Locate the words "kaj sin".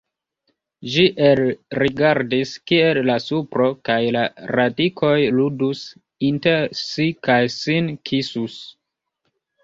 7.29-7.91